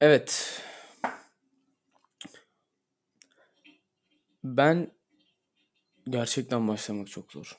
Evet. 0.00 0.62
Ben 4.44 4.90
gerçekten 6.10 6.68
başlamak 6.68 7.08
çok 7.08 7.32
zor. 7.32 7.56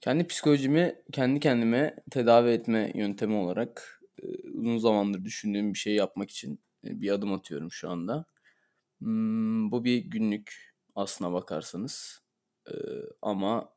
Kendi 0.00 0.26
psikolojimi 0.26 1.02
kendi 1.12 1.40
kendime 1.40 1.96
tedavi 2.10 2.50
etme 2.50 2.92
yöntemi 2.94 3.34
olarak 3.36 4.00
e, 4.22 4.26
uzun 4.50 4.78
zamandır 4.78 5.24
düşündüğüm 5.24 5.72
bir 5.74 5.78
şey 5.78 5.94
yapmak 5.94 6.30
için 6.30 6.60
e, 6.84 7.00
bir 7.00 7.10
adım 7.10 7.32
atıyorum 7.32 7.72
şu 7.72 7.90
anda. 7.90 8.24
Hmm, 9.00 9.70
bu 9.72 9.84
bir 9.84 9.98
günlük 9.98 10.74
aslına 10.96 11.32
bakarsanız. 11.32 12.22
E, 12.68 12.72
ama 13.22 13.74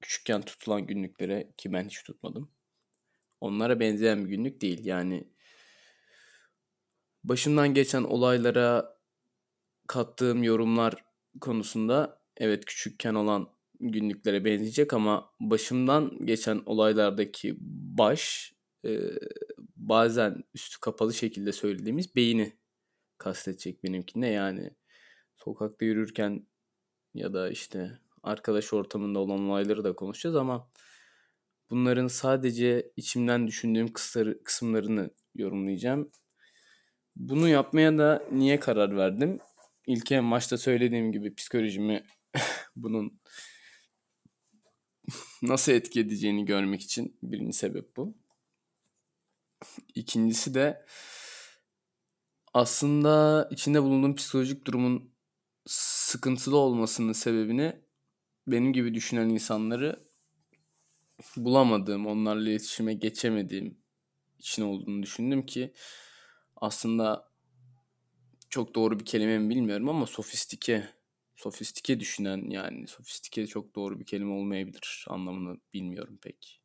küçükken 0.00 0.42
tutulan 0.42 0.86
günlüklere 0.86 1.52
ki 1.56 1.72
ben 1.72 1.84
hiç 1.84 2.02
tutmadım. 2.02 2.50
Onlara 3.40 3.80
benzeyen 3.80 4.24
bir 4.24 4.28
günlük 4.30 4.60
değil. 4.60 4.84
Yani 4.84 5.28
başımdan 7.24 7.74
geçen 7.74 8.04
olaylara 8.04 8.98
kattığım 9.88 10.42
yorumlar 10.42 11.04
konusunda 11.40 12.22
evet 12.36 12.64
küçükken 12.64 13.14
olan 13.14 13.48
günlüklere 13.80 14.44
benzeyecek 14.44 14.92
ama 14.92 15.34
başımdan 15.40 16.26
geçen 16.26 16.62
olaylardaki 16.66 17.56
baş 17.98 18.52
e, 18.84 19.00
bazen 19.76 20.42
üstü 20.54 20.80
kapalı 20.80 21.14
şekilde 21.14 21.52
söylediğimiz 21.52 22.16
beyni 22.16 22.58
kastedecek 23.18 23.84
benimkinde 23.84 24.26
yani 24.26 24.70
sokakta 25.34 25.84
yürürken 25.84 26.46
ya 27.14 27.32
da 27.32 27.50
işte 27.50 27.98
arkadaş 28.22 28.72
ortamında 28.72 29.18
olan 29.18 29.40
olayları 29.40 29.84
da 29.84 29.92
konuşacağız 29.92 30.36
ama 30.36 30.70
bunların 31.70 32.06
sadece 32.06 32.92
içimden 32.96 33.46
düşündüğüm 33.46 33.92
kısımlarını 34.44 35.10
yorumlayacağım. 35.34 36.10
Bunu 37.16 37.48
yapmaya 37.48 37.98
da 37.98 38.24
niye 38.32 38.60
karar 38.60 38.96
verdim? 38.96 39.38
İlk 39.86 40.12
en 40.12 40.30
başta 40.30 40.58
söylediğim 40.58 41.12
gibi 41.12 41.34
psikolojimi 41.34 42.04
bunun 42.76 43.20
nasıl 45.42 45.72
etki 45.72 46.00
edeceğini 46.00 46.44
görmek 46.44 46.80
için 46.80 47.18
birinci 47.22 47.56
sebep 47.56 47.96
bu. 47.96 48.14
İkincisi 49.94 50.54
de 50.54 50.86
aslında 52.54 53.48
içinde 53.50 53.82
bulunduğum 53.82 54.14
psikolojik 54.14 54.64
durumun 54.64 55.14
sıkıntılı 55.66 56.56
olmasının 56.56 57.12
sebebini 57.12 57.82
benim 58.46 58.72
gibi 58.72 58.94
düşünen 58.94 59.28
insanları 59.28 60.07
bulamadığım, 61.36 62.06
onlarla 62.06 62.48
iletişime 62.50 62.94
geçemediğim 62.94 63.78
için 64.38 64.62
olduğunu 64.62 65.02
düşündüm 65.02 65.46
ki 65.46 65.72
aslında 66.56 67.28
çok 68.50 68.74
doğru 68.74 69.00
bir 69.00 69.04
kelime 69.04 69.38
mi 69.38 69.50
bilmiyorum 69.50 69.88
ama 69.88 70.06
sofistike 70.06 70.88
sofistike 71.36 72.00
düşünen 72.00 72.50
yani 72.50 72.88
sofistike 72.88 73.46
çok 73.46 73.74
doğru 73.74 74.00
bir 74.00 74.06
kelime 74.06 74.32
olmayabilir 74.32 75.04
anlamını 75.08 75.60
bilmiyorum 75.74 76.18
pek. 76.22 76.62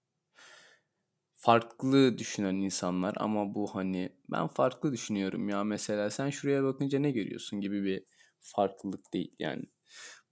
Farklı 1.34 2.18
düşünen 2.18 2.56
insanlar 2.56 3.14
ama 3.18 3.56
bu 3.56 3.76
hani 3.76 4.10
ben 4.32 4.48
farklı 4.48 4.94
düşünüyorum 4.94 5.50
ya 5.50 5.64
mesela 5.64 6.10
sen 6.10 6.30
şuraya 6.30 6.64
bakınca 6.64 7.00
ne 7.00 7.12
görüyorsun 7.12 7.62
gibi 7.62 7.84
bir 7.84 8.04
farklılık 8.40 9.14
değil 9.14 9.36
yani. 9.40 9.64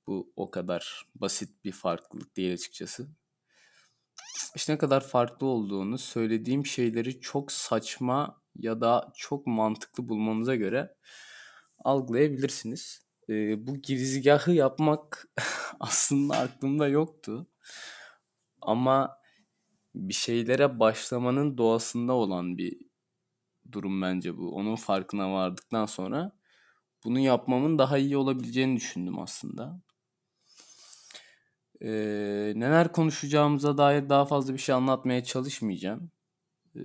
Bu 0.08 0.33
o 0.35 0.52
kadar 0.52 1.06
basit 1.16 1.63
bir 1.66 1.72
farklılık 1.72 2.38
değil 2.38 2.53
açıkçası. 2.53 3.08
İşte 4.56 4.73
ne 4.73 4.78
kadar 4.78 5.08
farklı 5.08 5.47
olduğunu 5.47 5.97
söylediğim 5.97 6.66
şeyleri 6.66 7.20
çok 7.22 7.52
saçma 7.52 8.42
ya 8.56 8.81
da 8.81 9.11
çok 9.16 9.47
mantıklı 9.47 10.08
bulmanıza 10.09 10.56
göre 10.56 10.95
algılayabilirsiniz. 11.86 13.02
Ee, 13.30 13.67
bu 13.67 13.78
girizgahı 13.78 14.52
yapmak 14.52 15.28
aslında 15.79 16.38
aklımda 16.38 16.88
yoktu. 16.88 17.47
Ama 18.62 19.18
bir 19.96 20.13
şeylere 20.13 20.79
başlamanın 20.79 21.58
doğasında 21.58 22.13
olan 22.13 22.58
bir 22.58 22.78
durum 23.72 24.02
bence 24.02 24.38
bu. 24.38 24.56
Onun 24.56 24.75
farkına 24.75 25.34
vardıktan 25.34 25.85
sonra 25.85 26.31
bunu 27.06 27.19
yapmamın 27.19 27.79
daha 27.79 27.97
iyi 27.97 28.18
olabileceğini 28.18 28.75
düşündüm 28.75 29.19
aslında. 29.19 29.81
Ee, 31.81 32.53
neler 32.56 32.92
konuşacağımıza 32.92 33.78
dair 33.78 34.09
daha 34.09 34.25
fazla 34.25 34.53
bir 34.53 34.59
şey 34.59 34.75
anlatmaya 34.75 35.24
çalışmayacağım. 35.24 36.12
Ee, 36.75 36.80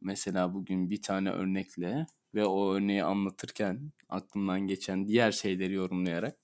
mesela 0.00 0.54
bugün 0.54 0.90
bir 0.90 1.02
tane 1.02 1.30
örnekle 1.30 2.06
ve 2.34 2.46
o 2.46 2.72
örneği 2.74 3.04
anlatırken 3.04 3.92
aklımdan 4.08 4.60
geçen 4.60 5.06
diğer 5.08 5.32
şeyleri 5.32 5.74
yorumlayarak 5.74 6.36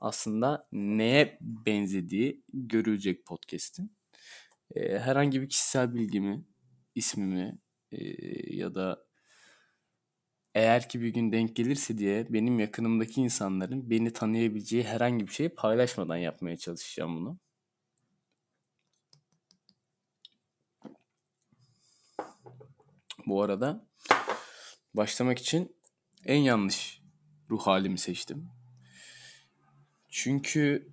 aslında 0.00 0.68
neye 0.72 1.38
benzediği 1.40 2.42
görülecek 2.52 3.26
podcast'in. 3.26 3.92
Ee, 4.76 4.98
herhangi 4.98 5.42
bir 5.42 5.48
kişisel 5.48 5.94
bilgimi, 5.94 6.44
ismimi 6.94 7.58
e, 7.92 7.98
ya 8.56 8.74
da 8.74 9.07
eğer 10.54 10.88
ki 10.88 11.00
bir 11.00 11.08
gün 11.08 11.32
denk 11.32 11.56
gelirse 11.56 11.98
diye 11.98 12.32
benim 12.32 12.58
yakınımdaki 12.58 13.20
insanların 13.20 13.90
beni 13.90 14.12
tanıyabileceği 14.12 14.84
herhangi 14.84 15.26
bir 15.26 15.32
şeyi 15.32 15.48
paylaşmadan 15.48 16.16
yapmaya 16.16 16.56
çalışacağım 16.56 17.16
bunu. 17.16 17.38
Bu 23.26 23.42
arada 23.42 23.86
başlamak 24.94 25.38
için 25.38 25.76
en 26.24 26.38
yanlış 26.38 27.02
ruh 27.50 27.62
halimi 27.62 27.98
seçtim. 27.98 28.48
Çünkü 30.08 30.88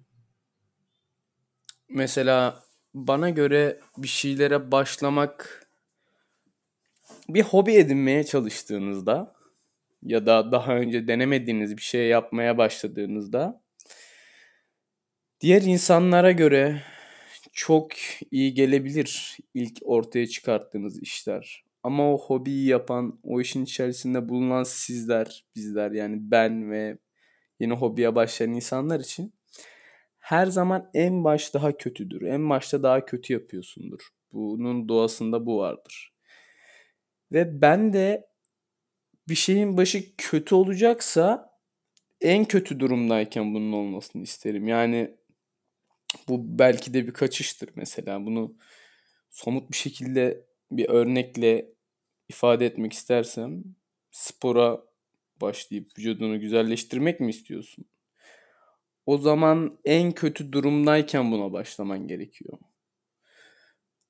mesela 1.89 2.63
bana 2.93 3.29
göre 3.29 3.79
bir 3.97 4.07
şeylere 4.07 4.71
başlamak 4.71 5.67
bir 7.29 7.43
hobi 7.43 7.75
edinmeye 7.75 8.23
çalıştığınızda 8.23 9.34
ya 10.05 10.25
da 10.25 10.51
daha 10.51 10.75
önce 10.75 11.07
denemediğiniz 11.07 11.77
bir 11.77 11.81
şey 11.81 12.07
yapmaya 12.07 12.57
başladığınızda 12.57 13.61
diğer 15.41 15.61
insanlara 15.61 16.31
göre 16.31 16.81
çok 17.53 17.91
iyi 18.31 18.53
gelebilir 18.53 19.37
ilk 19.53 19.77
ortaya 19.81 20.27
çıkarttığınız 20.27 21.01
işler. 21.01 21.65
Ama 21.83 22.13
o 22.13 22.17
hobiyi 22.17 22.67
yapan, 22.67 23.19
o 23.23 23.41
işin 23.41 23.63
içerisinde 23.63 24.29
bulunan 24.29 24.63
sizler, 24.63 25.45
bizler 25.55 25.91
yani 25.91 26.17
ben 26.19 26.71
ve 26.71 26.97
yeni 27.59 27.73
hobiye 27.73 28.15
başlayan 28.15 28.53
insanlar 28.53 28.99
için 28.99 29.33
her 30.19 30.45
zaman 30.45 30.89
en 30.93 31.23
baş 31.23 31.53
daha 31.53 31.77
kötüdür. 31.77 32.21
En 32.21 32.49
başta 32.49 32.83
daha 32.83 33.05
kötü 33.05 33.33
yapıyorsundur. 33.33 33.99
Bunun 34.31 34.89
doğasında 34.89 35.45
bu 35.45 35.57
vardır. 35.57 36.13
Ve 37.31 37.61
ben 37.61 37.93
de 37.93 38.27
bir 39.27 39.35
şeyin 39.35 39.77
başı 39.77 40.15
kötü 40.17 40.55
olacaksa 40.55 41.55
en 42.21 42.45
kötü 42.45 42.79
durumdayken 42.79 43.53
bunun 43.53 43.71
olmasını 43.71 44.23
isterim. 44.23 44.67
Yani 44.67 45.11
bu 46.27 46.59
belki 46.59 46.93
de 46.93 47.07
bir 47.07 47.13
kaçıştır 47.13 47.69
mesela. 47.75 48.25
Bunu 48.25 48.55
somut 49.29 49.71
bir 49.71 49.77
şekilde 49.77 50.45
bir 50.71 50.89
örnekle 50.89 51.65
ifade 52.29 52.65
etmek 52.65 52.93
istersem 52.93 53.63
spora 54.11 54.81
başlayıp 55.41 55.97
vücudunu 55.97 56.39
güzelleştirmek 56.39 57.19
mi 57.19 57.29
istiyorsun? 57.29 57.85
O 59.05 59.17
zaman 59.17 59.77
en 59.85 60.11
kötü 60.11 60.51
durumdayken 60.51 61.31
buna 61.31 61.53
başlaman 61.53 62.07
gerekiyor. 62.07 62.57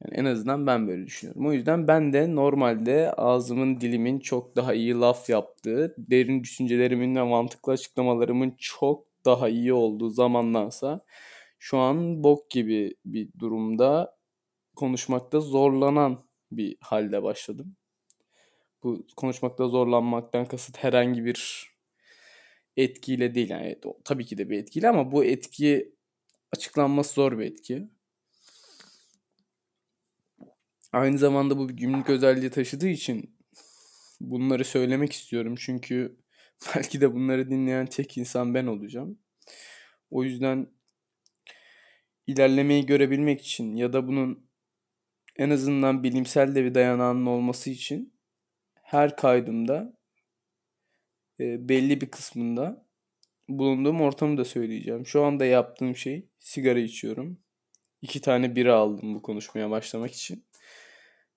Yani 0.06 0.20
en 0.20 0.26
azından 0.26 0.68
ben 0.68 0.88
böyle 0.88 1.06
düşünüyorum. 1.06 1.48
O 1.48 1.54
yüzden 1.54 1.88
ben 1.88 2.14
de 2.14 2.36
normalde 2.36 3.12
ağzımın 3.12 3.82
dilimin 3.82 4.20
çok 4.20 4.56
daha 4.56 4.74
iyi 4.74 4.94
laf 4.94 5.30
yaptığı, 5.30 5.96
derin 5.98 6.44
düşüncelerimin 6.44 7.16
ve 7.16 7.24
mantıklı 7.24 7.74
açıklamalarımın 7.74 8.56
çok 8.58 9.08
daha 9.26 9.50
iyi 9.50 9.74
olduğu 9.74 10.10
zamandansa 10.10 11.06
şu 11.60 11.78
an 11.78 12.24
bok 12.24 12.50
gibi 12.52 12.96
bir 13.06 13.30
durumda 13.40 14.18
konuşmakta 14.76 15.40
zorlanan 15.40 16.20
bir 16.52 16.78
halde 16.82 17.24
başladım. 17.24 17.76
Bu 18.84 19.08
konuşmakta 19.18 19.68
zorlanmaktan 19.68 20.46
kasıt 20.46 20.78
herhangi 20.78 21.26
bir 21.26 21.70
etkiyle 22.78 23.36
değil. 23.36 23.50
Yani 23.50 23.80
tabii 24.06 24.26
ki 24.26 24.38
de 24.38 24.50
bir 24.50 24.58
etkiyle 24.58 24.90
ama 24.90 25.12
bu 25.12 25.26
etki 25.26 25.96
açıklanması 26.52 27.14
zor 27.14 27.40
bir 27.40 27.46
etki. 27.46 27.90
Aynı 30.96 31.18
zamanda 31.18 31.58
bu 31.58 31.70
bir 31.70 31.74
günlük 31.74 32.10
özelliği 32.10 32.50
taşıdığı 32.50 32.88
için 32.88 33.36
bunları 34.22 34.66
söylemek 34.66 35.12
istiyorum. 35.14 35.56
Çünkü 35.58 36.18
belki 36.76 37.02
de 37.02 37.14
bunları 37.14 37.50
dinleyen 37.50 37.86
tek 37.86 38.18
insan 38.18 38.54
ben 38.54 38.66
olacağım. 38.66 39.20
O 40.12 40.24
yüzden 40.24 40.68
ilerlemeyi 42.28 42.86
görebilmek 42.86 43.42
için 43.42 43.76
ya 43.76 43.94
da 43.94 44.08
bunun 44.08 44.50
en 45.38 45.50
azından 45.50 46.04
bilimsel 46.04 46.56
de 46.56 46.64
bir 46.64 46.76
dayanağının 46.76 47.26
olması 47.26 47.70
için 47.70 48.14
her 48.74 49.16
kaydımda 49.16 49.98
e, 51.40 51.70
belli 51.70 52.02
bir 52.02 52.12
kısmında 52.12 52.86
bulunduğum 53.50 54.02
ortamı 54.02 54.38
da 54.38 54.46
söyleyeceğim. 54.46 55.08
Şu 55.08 55.24
anda 55.24 55.46
yaptığım 55.46 55.96
şey 55.96 56.30
sigara 56.40 56.80
içiyorum. 56.80 57.40
İki 58.02 58.22
tane 58.22 58.56
bira 58.56 58.76
aldım 58.76 59.16
bu 59.16 59.22
konuşmaya 59.22 59.70
başlamak 59.70 60.14
için. 60.14 60.46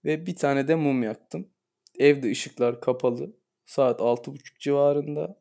Ve 0.04 0.26
bir 0.26 0.36
tane 0.36 0.68
de 0.68 0.74
mum 0.74 1.02
yaktım. 1.02 1.48
Evde 1.98 2.30
ışıklar 2.30 2.80
kapalı. 2.80 3.36
Saat 3.64 4.00
6.30 4.00 4.58
civarında. 4.58 5.40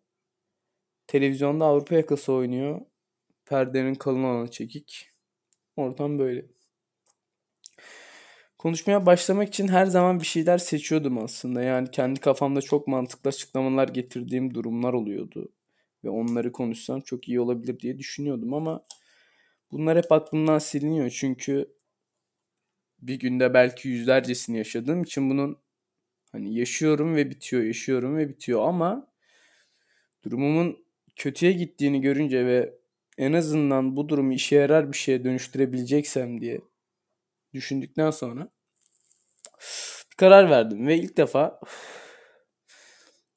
Televizyonda 1.08 1.66
Avrupa 1.66 1.96
yakası 1.96 2.34
oynuyor. 2.34 2.82
Perdenin 3.46 3.96
kalın 3.96 4.24
olanı 4.24 4.52
çekik. 4.52 5.10
Ortam 5.76 6.20
böyle. 6.20 6.46
Konuşmaya 8.58 9.06
başlamak 9.06 9.48
için 9.48 9.68
her 9.68 9.86
zaman 9.86 10.20
bir 10.20 10.26
şeyler 10.26 10.58
seçiyordum 10.58 11.18
aslında. 11.18 11.62
Yani 11.62 11.92
kendi 11.92 12.20
kafamda 12.20 12.62
çok 12.62 12.88
mantıklı 12.88 13.28
açıklamalar 13.30 13.88
getirdiğim 13.88 14.54
durumlar 14.54 14.94
oluyordu. 14.94 15.52
Ve 16.04 16.10
onları 16.10 16.52
konuşsam 16.52 17.02
çok 17.02 17.28
iyi 17.30 17.40
olabilir 17.40 17.80
diye 17.80 17.98
düşünüyordum 17.98 18.54
ama 18.54 18.84
bunlar 19.72 19.98
hep 19.98 20.12
aklımdan 20.12 20.60
siliniyor. 20.60 21.10
Çünkü 21.10 21.77
bir 23.02 23.20
günde 23.20 23.54
belki 23.54 23.90
yüzlercesini 23.90 24.58
yaşadığım 24.58 25.04
için 25.04 25.30
bunun 25.30 25.58
hani 26.32 26.56
yaşıyorum 26.56 27.16
ve 27.16 27.30
bitiyor, 27.30 27.64
yaşıyorum 27.64 28.18
ve 28.18 28.30
bitiyor 28.30 28.68
ama 28.68 29.08
durumumun 30.24 30.86
kötüye 31.16 31.52
gittiğini 31.52 32.02
görünce 32.02 32.46
ve 32.46 32.74
en 33.18 33.34
azından 33.34 33.96
bu 33.96 34.10
durumu 34.10 34.34
işe 34.34 34.56
yarar 34.56 34.92
bir 34.92 34.98
şeye 34.98 35.24
dönüştürebileceksem 35.24 36.42
diye 36.42 36.62
düşündükten 37.54 38.12
sonra 38.12 38.50
karar 40.18 40.50
verdim 40.50 40.88
ve 40.88 40.98
ilk 40.98 41.18
defa 41.18 41.60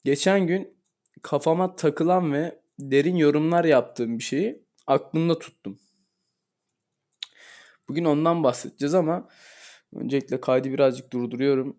geçen 0.05 0.47
gün 0.47 0.77
kafama 1.21 1.75
takılan 1.75 2.33
ve 2.33 2.61
derin 2.79 3.15
yorumlar 3.15 3.65
yaptığım 3.65 4.17
bir 4.17 4.23
şeyi 4.23 4.63
aklımda 4.87 5.39
tuttum. 5.39 5.79
Bugün 7.91 8.05
ondan 8.05 8.43
bahsedeceğiz 8.43 8.93
ama 8.93 9.27
öncelikle 9.93 10.41
kaydı 10.41 10.71
birazcık 10.71 11.13
durduruyorum. 11.13 11.77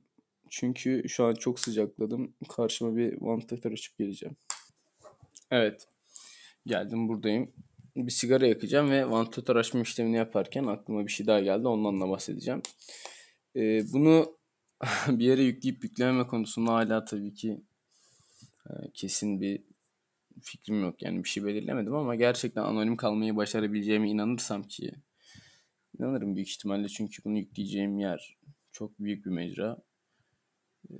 Çünkü 0.51 1.09
şu 1.09 1.25
an 1.25 1.35
çok 1.35 1.61
sıcakladım. 1.61 2.35
Karşıma 2.49 2.97
bir 2.97 3.21
vantilatör 3.21 3.73
açıp 3.73 3.99
geleceğim. 3.99 4.37
Evet. 5.51 5.89
Geldim 6.67 7.09
buradayım. 7.09 7.53
Bir 7.97 8.11
sigara 8.11 8.47
yakacağım 8.47 8.91
ve 8.91 9.11
vantilatör 9.11 9.57
açma 9.57 9.81
işlemini 9.81 10.17
yaparken 10.17 10.65
aklıma 10.65 11.07
bir 11.07 11.13
şey 11.13 11.27
daha 11.27 11.41
geldi. 11.41 11.69
Ondan 11.69 12.01
da 12.01 12.09
bahsedeceğim. 12.09 12.63
Ee, 13.57 13.93
bunu 13.93 14.37
bir 15.09 15.25
yere 15.25 15.43
yükleyip 15.43 15.85
yüklememe 15.85 16.27
konusunda 16.27 16.73
hala 16.73 17.05
tabii 17.05 17.35
ki 17.35 17.61
e, 18.71 18.73
kesin 18.95 19.41
bir 19.41 19.63
fikrim 20.43 20.83
yok. 20.83 21.03
Yani 21.03 21.25
bir 21.25 21.29
şey 21.29 21.45
belirlemedim 21.45 21.95
ama 21.95 22.15
gerçekten 22.15 22.63
anonim 22.63 22.97
kalmayı 22.97 23.37
başarabileceğime 23.37 24.11
inanırsam 24.11 24.63
ki 24.63 24.93
inanırım 25.99 26.37
büyük 26.37 26.49
ihtimalle 26.49 26.89
çünkü 26.89 27.25
bunu 27.25 27.39
yükleyeceğim 27.39 27.99
yer 27.99 28.39
çok 28.73 28.99
büyük 29.01 29.27
bir 29.27 29.31
mecra. 29.31 29.77
Ee, 30.91 30.95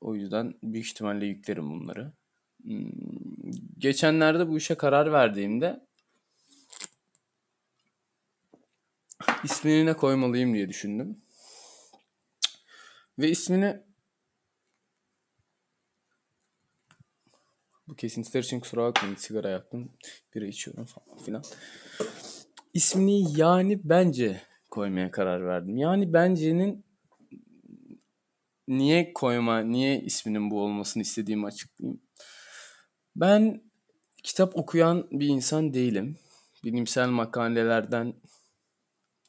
o 0.00 0.14
yüzden 0.14 0.54
büyük 0.62 0.86
ihtimalle 0.86 1.26
yüklerim 1.26 1.70
bunları. 1.70 2.12
Hmm, 2.62 2.90
geçenlerde 3.78 4.48
bu 4.48 4.58
işe 4.58 4.74
karar 4.74 5.12
verdiğimde 5.12 5.86
ismini 9.44 9.86
ne 9.86 9.96
koymalıyım 9.96 10.54
diye 10.54 10.68
düşündüm. 10.68 11.16
Ve 13.18 13.30
ismini 13.30 13.80
bu 17.88 17.96
kesintiler 17.96 18.42
için 18.42 18.60
kusura 18.60 18.82
bakmayın 18.82 19.16
sigara 19.16 19.48
yaptım. 19.48 19.92
Bira 20.34 20.46
içiyorum 20.46 20.84
falan 20.84 21.18
filan. 21.18 21.44
İsmini 22.76 23.40
yani 23.40 23.80
bence 23.84 24.40
koymaya 24.70 25.10
karar 25.10 25.46
verdim. 25.46 25.76
Yani 25.76 26.12
bence'nin 26.12 26.84
niye 28.68 29.12
koyma, 29.12 29.60
niye 29.60 30.00
isminin 30.00 30.50
bu 30.50 30.60
olmasını 30.60 31.02
istediğimi 31.02 31.46
açıklayayım. 31.46 32.00
Ben 33.16 33.62
kitap 34.22 34.56
okuyan 34.56 35.08
bir 35.10 35.28
insan 35.28 35.74
değilim. 35.74 36.18
Bilimsel 36.64 37.08
makalelerden 37.08 38.14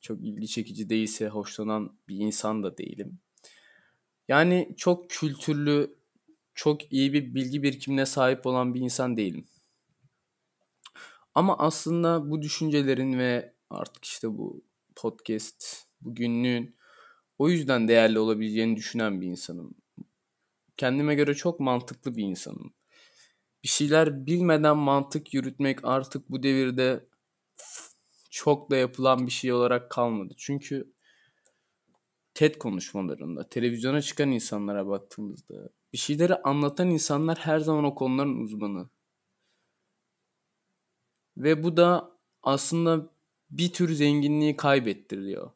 çok 0.02 0.24
ilgi 0.24 0.48
çekici 0.48 0.90
değilse 0.90 1.28
hoşlanan 1.28 1.98
bir 2.10 2.18
insan 2.18 2.64
da 2.64 2.78
değilim. 2.78 3.20
Yani 4.28 4.74
çok 4.78 5.10
kültürlü, 5.10 5.96
çok 6.54 6.94
iyi 6.94 7.14
bir 7.14 7.36
bilgi 7.36 7.64
birikimine 7.64 8.06
sahip 8.06 8.46
olan 8.46 8.74
bir 8.74 8.82
insan 8.82 9.18
değilim. 9.18 9.48
Ama 11.38 11.58
aslında 11.58 12.30
bu 12.32 12.42
düşüncelerin 12.42 13.20
ve 13.20 13.54
artık 13.70 14.06
işte 14.06 14.38
bu 14.38 14.64
podcast, 14.96 15.86
bu 16.02 16.16
o 17.40 17.50
yüzden 17.50 17.88
değerli 17.88 18.20
olabileceğini 18.20 18.76
düşünen 18.76 19.22
bir 19.22 19.28
insanım. 19.28 19.76
Kendime 20.78 21.16
göre 21.16 21.34
çok 21.34 21.60
mantıklı 21.60 22.16
bir 22.16 22.24
insanım. 22.24 22.74
Bir 23.64 23.68
şeyler 23.68 24.26
bilmeden 24.26 24.78
mantık 24.78 25.34
yürütmek 25.34 25.80
artık 25.84 26.30
bu 26.30 26.44
devirde 26.44 27.06
çok 28.30 28.72
da 28.72 28.78
yapılan 28.78 29.26
bir 29.26 29.32
şey 29.32 29.54
olarak 29.54 29.92
kalmadı. 29.92 30.34
Çünkü 30.38 30.94
TED 32.34 32.56
konuşmalarında, 32.56 33.50
televizyona 33.50 34.02
çıkan 34.02 34.32
insanlara 34.32 34.88
baktığımızda 34.88 35.70
bir 35.94 35.98
şeyleri 35.98 36.36
anlatan 36.36 36.90
insanlar 36.90 37.38
her 37.38 37.60
zaman 37.60 37.84
o 37.84 37.96
konuların 37.96 38.40
uzmanı. 38.40 38.90
Ve 41.38 41.64
bu 41.64 41.78
da 41.78 42.12
aslında 42.44 43.10
bir 43.50 43.74
tür 43.74 43.94
zenginliği 43.94 44.58
kaybettiriyor 44.58 45.52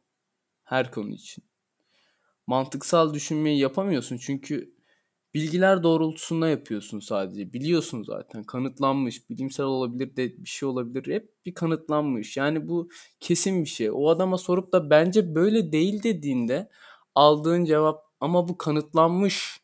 her 0.63 0.91
konu 0.91 1.13
için. 1.13 1.43
Mantıksal 2.47 3.13
düşünmeyi 3.13 3.59
yapamıyorsun 3.59 4.17
çünkü 4.17 4.75
bilgiler 5.33 5.83
doğrultusunda 5.83 6.49
yapıyorsun 6.49 6.99
sadece. 6.99 7.53
Biliyorsun 7.53 8.03
zaten 8.03 8.43
kanıtlanmış, 8.43 9.29
bilimsel 9.29 9.65
olabilir 9.65 10.15
de 10.15 10.37
bir 10.37 10.49
şey 10.49 10.69
olabilir. 10.69 11.13
Hep 11.13 11.45
bir 11.45 11.53
kanıtlanmış. 11.53 12.37
Yani 12.37 12.67
bu 12.67 12.89
kesin 13.19 13.63
bir 13.63 13.69
şey. 13.69 13.89
O 13.91 14.09
adama 14.09 14.37
sorup 14.37 14.73
da 14.73 14.89
bence 14.89 15.35
böyle 15.35 15.71
değil 15.71 16.03
dediğinde 16.03 16.69
aldığın 17.15 17.65
cevap 17.65 18.03
ama 18.19 18.47
bu 18.47 18.57
kanıtlanmış 18.57 19.61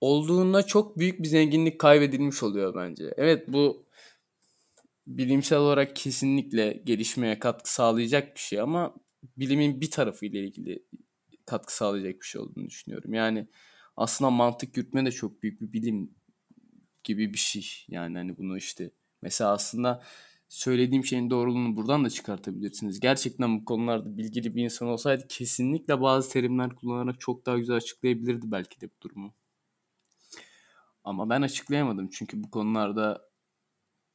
olduğunda 0.00 0.62
çok 0.66 0.98
büyük 0.98 1.22
bir 1.22 1.28
zenginlik 1.28 1.78
kaybedilmiş 1.78 2.42
oluyor 2.42 2.74
bence. 2.74 3.14
Evet 3.16 3.48
bu 3.48 3.85
bilimsel 5.06 5.58
olarak 5.58 5.96
kesinlikle 5.96 6.82
gelişmeye 6.84 7.38
katkı 7.38 7.72
sağlayacak 7.74 8.34
bir 8.34 8.40
şey 8.40 8.60
ama 8.60 8.94
bilimin 9.36 9.80
bir 9.80 9.90
tarafı 9.90 10.26
ile 10.26 10.44
ilgili 10.44 10.82
katkı 11.46 11.76
sağlayacak 11.76 12.20
bir 12.20 12.26
şey 12.26 12.40
olduğunu 12.40 12.66
düşünüyorum. 12.66 13.14
Yani 13.14 13.48
aslında 13.96 14.30
mantık 14.30 14.76
yürütme 14.76 15.06
de 15.06 15.10
çok 15.12 15.42
büyük 15.42 15.60
bir 15.60 15.72
bilim 15.72 16.14
gibi 17.04 17.32
bir 17.32 17.38
şey. 17.38 17.84
Yani 17.88 18.18
hani 18.18 18.38
bunu 18.38 18.56
işte 18.56 18.90
mesela 19.22 19.52
aslında 19.52 20.02
söylediğim 20.48 21.04
şeyin 21.04 21.30
doğruluğunu 21.30 21.76
buradan 21.76 22.04
da 22.04 22.10
çıkartabilirsiniz. 22.10 23.00
Gerçekten 23.00 23.60
bu 23.60 23.64
konularda 23.64 24.16
bilgili 24.18 24.54
bir 24.54 24.64
insan 24.64 24.88
olsaydı 24.88 25.26
kesinlikle 25.28 26.00
bazı 26.00 26.30
terimler 26.30 26.74
kullanarak 26.74 27.20
çok 27.20 27.46
daha 27.46 27.58
güzel 27.58 27.76
açıklayabilirdi 27.76 28.52
belki 28.52 28.80
de 28.80 28.88
bu 28.88 29.00
durumu. 29.02 29.34
Ama 31.04 31.30
ben 31.30 31.42
açıklayamadım 31.42 32.08
çünkü 32.12 32.42
bu 32.42 32.50
konularda 32.50 33.28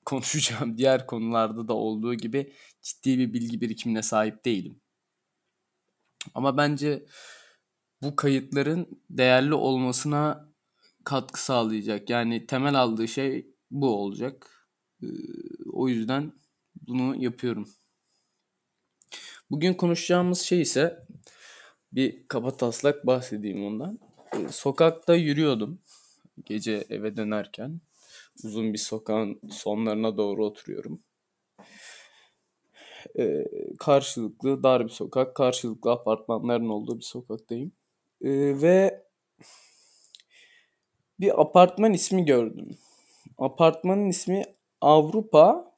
konuşacağım 0.05 0.77
diğer 0.77 1.08
konularda 1.08 1.67
da 1.67 1.74
olduğu 1.74 2.13
gibi 2.13 2.53
ciddi 2.81 3.20
bir 3.20 3.34
bilgi 3.34 3.62
birikimine 3.62 4.01
sahip 4.01 4.46
değilim. 4.46 4.81
Ama 6.36 6.58
bence 6.58 7.05
bu 8.01 8.15
kayıtların 8.15 9.01
değerli 9.10 9.53
olmasına 9.53 10.51
katkı 11.03 11.43
sağlayacak. 11.43 12.10
Yani 12.10 12.46
temel 12.46 12.75
aldığı 12.75 13.08
şey 13.08 13.48
bu 13.72 13.96
olacak. 13.96 14.67
Ee, 15.03 15.08
o 15.74 15.88
yüzden 15.88 16.34
bunu 16.88 17.24
yapıyorum. 17.24 17.70
Bugün 19.51 19.74
konuşacağımız 19.74 20.39
şey 20.39 20.62
ise 20.62 21.05
bir 21.91 22.27
kaba 22.27 22.58
taslak 22.58 23.08
bahsedeyim 23.08 23.65
ondan. 23.65 24.00
Ee, 24.34 24.48
sokakta 24.51 25.15
yürüyordum 25.15 25.79
gece 26.46 26.86
eve 26.89 27.15
dönerken. 27.15 27.81
Uzun 28.44 28.74
bir 28.74 28.78
sokağın 28.78 29.40
sonlarına 29.50 30.18
doğru 30.18 30.46
oturuyorum. 30.46 31.00
Ee, 33.20 33.46
karşılıklı 33.80 34.64
dar 34.64 34.84
bir 34.86 34.90
sokak, 34.90 35.36
karşılıklı 35.36 35.92
apartmanların 35.92 36.70
olduğu 36.70 36.98
bir 37.00 37.04
sokaktayım. 37.04 37.72
Ee, 38.22 38.62
ve 38.62 39.06
bir 41.20 41.42
apartman 41.42 41.94
ismi 41.94 42.26
gördüm. 42.26 42.78
Apartmanın 43.38 44.10
ismi 44.10 44.44
Avrupa 44.82 45.76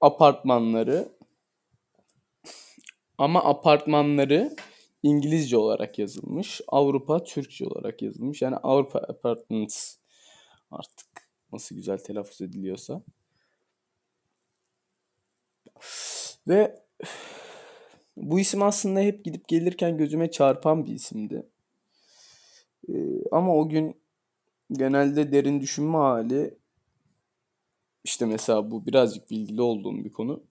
apartmanları. 0.00 1.08
Ama 3.18 3.44
apartmanları 3.44 4.56
İngilizce 5.02 5.56
olarak 5.56 5.98
yazılmış. 5.98 6.60
Avrupa 6.68 7.24
Türkçe 7.24 7.66
olarak 7.66 8.02
yazılmış. 8.02 8.42
Yani 8.42 8.56
Avrupa 8.56 8.98
Apartments 8.98 9.96
artık 10.74 11.06
nasıl 11.52 11.76
güzel 11.76 11.98
telaffuz 11.98 12.40
ediliyorsa. 12.40 13.02
Ve 16.48 16.84
bu 18.16 18.40
isim 18.40 18.62
aslında 18.62 19.00
hep 19.00 19.24
gidip 19.24 19.48
gelirken 19.48 19.98
gözüme 19.98 20.30
çarpan 20.30 20.86
bir 20.86 20.92
isimdi. 20.92 21.46
Ee, 22.88 22.92
ama 23.32 23.56
o 23.56 23.68
gün 23.68 24.00
genelde 24.72 25.32
derin 25.32 25.60
düşünme 25.60 25.96
hali 25.98 26.58
işte 28.04 28.26
mesela 28.26 28.70
bu 28.70 28.86
birazcık 28.86 29.30
bilgili 29.30 29.62
olduğum 29.62 30.04
bir 30.04 30.12
konu. 30.12 30.44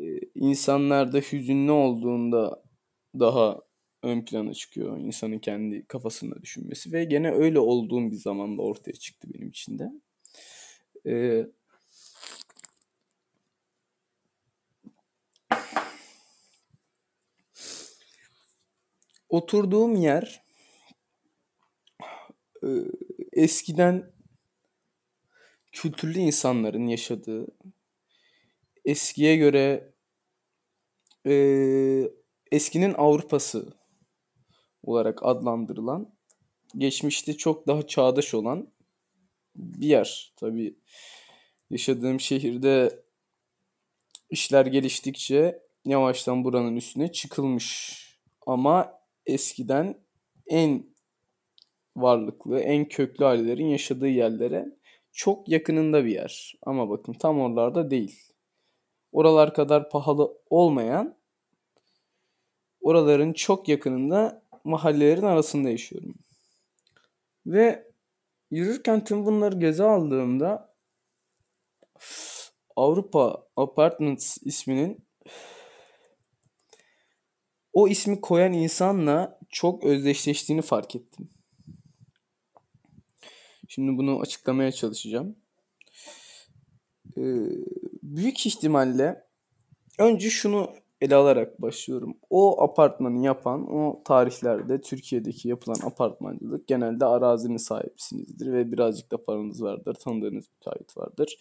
Ee, 0.00 0.20
insanlarda 0.34 1.18
hüzünlü 1.18 1.70
olduğunda 1.70 2.62
daha 3.18 3.65
ön 4.06 4.24
plana 4.24 4.54
çıkıyor 4.54 4.98
insanın 4.98 5.38
kendi 5.38 5.86
kafasında 5.86 6.42
düşünmesi 6.42 6.92
ve 6.92 7.04
gene 7.04 7.30
öyle 7.32 7.58
olduğum 7.58 8.10
bir 8.10 8.16
zamanda 8.16 8.62
ortaya 8.62 8.92
çıktı 8.92 9.28
benim 9.34 9.48
için 9.48 9.78
de. 9.78 9.90
Ee, 11.06 11.46
oturduğum 19.28 19.96
yer 19.96 20.42
e, 22.62 22.68
eskiden 23.32 24.12
kültürlü 25.72 26.18
insanların 26.18 26.86
yaşadığı 26.86 27.46
eskiye 28.84 29.36
göre 29.36 29.92
e, 31.26 31.34
eskinin 32.50 32.94
Avrupa'sı 32.94 33.85
olarak 34.86 35.18
adlandırılan 35.22 36.16
geçmişte 36.76 37.36
çok 37.36 37.66
daha 37.66 37.86
çağdaş 37.86 38.34
olan 38.34 38.68
bir 39.56 39.86
yer. 39.86 40.32
Tabii 40.36 40.76
yaşadığım 41.70 42.20
şehirde 42.20 43.02
işler 44.30 44.66
geliştikçe 44.66 45.62
yavaştan 45.84 46.44
buranın 46.44 46.76
üstüne 46.76 47.12
çıkılmış. 47.12 47.96
Ama 48.46 49.00
eskiden 49.26 50.00
en 50.46 50.86
varlıklı, 51.96 52.60
en 52.60 52.88
köklü 52.88 53.24
ailelerin 53.24 53.66
yaşadığı 53.66 54.08
yerlere 54.08 54.66
çok 55.12 55.48
yakınında 55.48 56.04
bir 56.04 56.10
yer. 56.10 56.54
Ama 56.62 56.90
bakın 56.90 57.12
tam 57.12 57.40
oralarda 57.40 57.90
değil. 57.90 58.22
Oralar 59.12 59.54
kadar 59.54 59.90
pahalı 59.90 60.38
olmayan 60.50 61.16
oraların 62.80 63.32
çok 63.32 63.68
yakınında 63.68 64.45
mahallelerin 64.66 65.22
arasında 65.22 65.70
yaşıyorum. 65.70 66.14
Ve 67.46 67.92
yürürken 68.50 69.04
tüm 69.04 69.26
bunları 69.26 69.58
göze 69.58 69.84
aldığımda 69.84 70.74
Avrupa 72.76 73.46
Apartments 73.56 74.38
isminin 74.42 75.06
o 77.72 77.88
ismi 77.88 78.20
koyan 78.20 78.52
insanla 78.52 79.40
çok 79.48 79.84
özdeşleştiğini 79.84 80.62
fark 80.62 80.96
ettim. 80.96 81.30
Şimdi 83.68 83.98
bunu 83.98 84.20
açıklamaya 84.20 84.72
çalışacağım. 84.72 85.36
Ee, 87.16 87.22
büyük 88.02 88.46
ihtimalle 88.46 89.26
önce 89.98 90.30
şunu 90.30 90.74
ele 91.00 91.14
alarak 91.14 91.62
başlıyorum. 91.62 92.16
O 92.30 92.62
apartmanı 92.62 93.24
yapan 93.24 93.74
o 93.74 94.02
tarihlerde 94.04 94.80
Türkiye'deki 94.80 95.48
yapılan 95.48 95.86
apartmancılık 95.86 96.68
genelde 96.68 97.04
arazinin 97.04 97.56
sahipsinizdir 97.56 98.52
ve 98.52 98.72
birazcık 98.72 99.10
da 99.10 99.22
paranız 99.22 99.62
vardır, 99.62 99.94
tanıdığınız 99.94 100.48
müteahhit 100.50 100.96
vardır. 100.96 101.38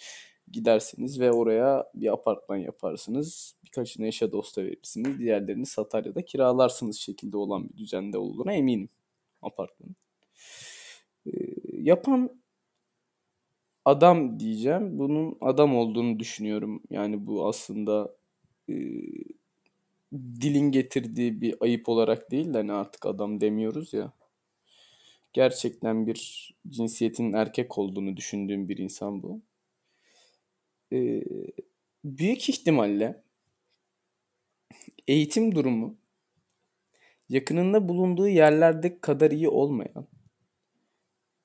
Gidersiniz 0.51 1.19
ve 1.19 1.31
oraya 1.31 1.91
bir 1.95 2.13
apartman 2.13 2.57
yaparsınız. 2.57 3.55
Birkaçını 3.63 4.07
eşe 4.07 4.31
dosta 4.31 4.63
verirsiniz. 4.63 5.19
Diğerlerini 5.19 5.65
satar 5.65 6.05
ya 6.05 6.15
da 6.15 6.25
kiralarsınız 6.25 6.97
şekilde 6.97 7.37
olan 7.37 7.69
bir 7.69 7.77
düzende 7.77 8.17
olduğuna 8.17 8.53
eminim 8.53 8.89
apartmanın. 9.41 9.95
Ee, 11.27 11.31
yapan 11.71 12.29
adam 13.85 14.39
diyeceğim. 14.39 14.99
Bunun 14.99 15.37
adam 15.41 15.75
olduğunu 15.75 16.19
düşünüyorum. 16.19 16.83
Yani 16.89 17.27
bu 17.27 17.47
aslında 17.47 18.15
e, 18.69 18.73
dilin 20.13 20.71
getirdiği 20.71 21.41
bir 21.41 21.55
ayıp 21.59 21.89
olarak 21.89 22.31
değil 22.31 22.53
de 22.53 22.57
hani 22.57 22.71
artık 22.73 23.05
adam 23.05 23.41
demiyoruz 23.41 23.93
ya. 23.93 24.13
Gerçekten 25.33 26.07
bir 26.07 26.51
cinsiyetin 26.69 27.33
erkek 27.33 27.77
olduğunu 27.77 28.17
düşündüğüm 28.17 28.69
bir 28.69 28.77
insan 28.77 29.23
bu. 29.23 29.41
Ee, 30.93 31.23
büyük 32.03 32.49
ihtimalle 32.49 33.23
eğitim 35.07 35.55
durumu 35.55 35.97
yakınında 37.29 37.89
bulunduğu 37.89 38.27
yerlerde 38.27 38.99
kadar 38.99 39.31
iyi 39.31 39.49
olmayan, 39.49 40.07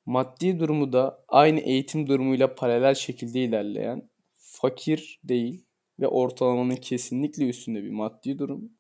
maddi 0.07 0.61
durumu 0.61 0.93
da 0.93 1.25
aynı 1.29 1.61
eğitim 1.61 2.07
durumuyla 2.07 2.55
paralel 2.55 2.95
şekilde 2.95 3.41
ilerleyen, 3.41 4.11
fakir 4.37 5.21
değil 5.25 5.65
ve 6.01 6.09
ortalamanın 6.09 6.77
kesinlikle 6.77 7.49
üstünde 7.49 7.85
bir 7.85 7.91
maddi 7.91 8.39
durum. 8.39 8.73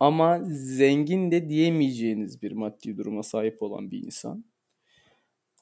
Ama 0.00 0.40
zengin 0.44 1.30
de 1.30 1.48
diyemeyeceğiniz 1.48 2.42
bir 2.42 2.52
maddi 2.52 2.96
duruma 2.96 3.22
sahip 3.22 3.62
olan 3.62 3.90
bir 3.90 4.04
insan. 4.04 4.44